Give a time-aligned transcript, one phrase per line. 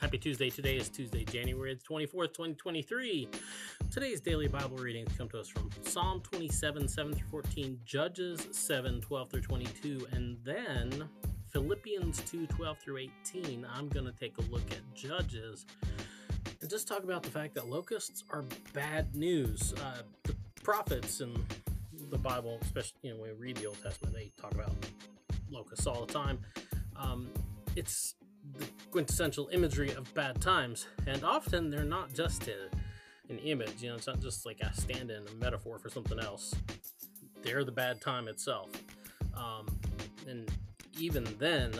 [0.00, 0.48] Happy Tuesday.
[0.48, 3.28] Today is Tuesday, January 24th, 2023.
[3.90, 9.02] Today's daily Bible readings come to us from Psalm 27, 7 through 14, Judges 7,
[9.02, 11.06] 12 through 22, and then
[11.52, 13.66] Philippians 2, 12 through 18.
[13.70, 15.66] I'm going to take a look at Judges
[16.62, 19.74] and just talk about the fact that locusts are bad news.
[19.84, 21.36] Uh, the prophets in
[22.10, 24.72] the Bible, especially you know, when we read the Old Testament, they talk about
[25.50, 26.38] locusts all the time.
[26.96, 27.28] Um,
[27.76, 28.14] it's
[28.92, 32.68] quintessential imagery of bad times, and often they're not just a,
[33.30, 33.82] an image.
[33.82, 36.54] You know, it's not just like a stand-in, a metaphor for something else.
[37.42, 38.70] They're the bad time itself,
[39.34, 39.66] um,
[40.28, 40.48] and
[40.98, 41.72] even then,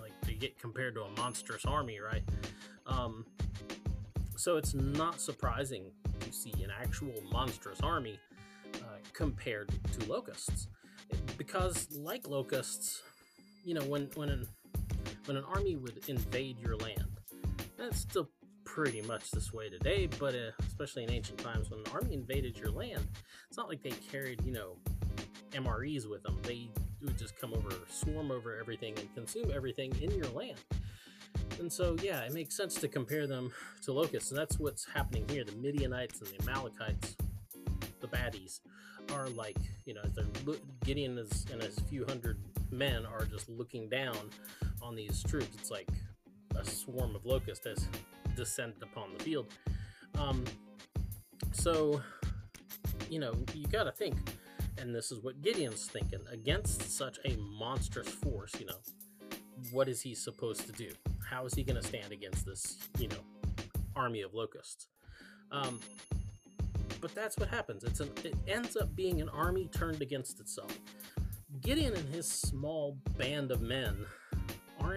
[0.00, 2.22] like they get compared to a monstrous army, right?
[2.86, 3.26] Um,
[4.36, 8.18] so it's not surprising to see an actual monstrous army
[8.76, 10.68] uh, compared to locusts,
[11.36, 13.02] because like locusts,
[13.64, 14.46] you know, when when an
[15.26, 17.04] when an army would invade your land.
[17.76, 18.28] That's still
[18.64, 22.56] pretty much this way today, but uh, especially in ancient times, when an army invaded
[22.56, 23.06] your land,
[23.48, 24.76] it's not like they carried, you know,
[25.52, 26.38] MREs with them.
[26.42, 26.70] They
[27.02, 30.58] would just come over, swarm over everything, and consume everything in your land.
[31.58, 35.28] And so, yeah, it makes sense to compare them to locusts, and that's what's happening
[35.28, 35.44] here.
[35.44, 37.16] The Midianites and the Amalekites,
[38.00, 38.60] the baddies,
[39.12, 42.38] are like, you know, they're Gideon is, and his few hundred
[42.70, 44.16] men are just looking down
[44.82, 45.54] on these troops.
[45.54, 45.88] It's like
[46.56, 47.86] a swarm of locusts has
[48.36, 49.52] descended upon the field.
[50.18, 50.44] Um,
[51.52, 52.00] so,
[53.08, 54.16] you know, you got to think,
[54.78, 58.78] and this is what Gideon's thinking against such a monstrous force, you know,
[59.72, 60.90] what is he supposed to do?
[61.28, 63.16] How is he going to stand against this, you know,
[63.94, 64.88] army of locusts?
[65.52, 65.80] Um,
[67.00, 67.84] but that's what happens.
[67.84, 70.78] It's an, it ends up being an army turned against itself.
[71.60, 74.06] Gideon and his small band of men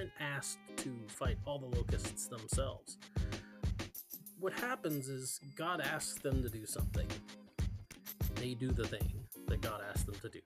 [0.03, 2.97] aren't asked to fight all the locusts themselves.
[4.39, 7.07] What happens is God asks them to do something.
[8.35, 9.09] They do the thing
[9.47, 10.41] that God asked them to do,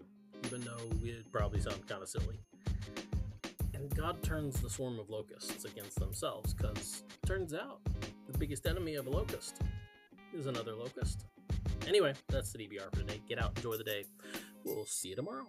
[0.45, 2.39] even though it probably sounds kind of silly.
[3.73, 7.79] And God turns the swarm of locusts against themselves because turns out
[8.29, 9.61] the biggest enemy of a locust
[10.33, 11.25] is another locust.
[11.87, 13.21] Anyway, that's the DBR for today.
[13.27, 14.05] Get out, enjoy the day.
[14.63, 15.47] We'll see you tomorrow.